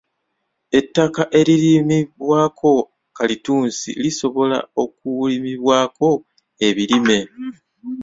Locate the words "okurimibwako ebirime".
4.83-7.19